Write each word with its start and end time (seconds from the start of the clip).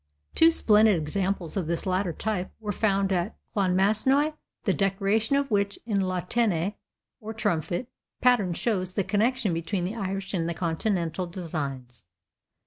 Two 0.33 0.49
splendid 0.49 0.95
examples 0.97 1.55
of 1.55 1.67
this 1.67 1.85
latter 1.85 2.11
type 2.11 2.51
were 2.59 2.71
found 2.71 3.11
at 3.11 3.35
Clonmacnois, 3.55 4.33
the 4.63 4.73
decoration 4.73 5.35
of 5.35 5.51
which, 5.51 5.77
in 5.85 5.99
La 6.01 6.21
Tène, 6.21 6.73
or 7.19 7.35
trumpet, 7.35 7.87
pattern, 8.19 8.53
shows 8.55 8.95
the 8.95 9.03
connection 9.03 9.53
between 9.53 9.83
the 9.83 9.93
Irish 9.93 10.33
and 10.33 10.49
continental 10.57 11.27
designs. 11.27 12.05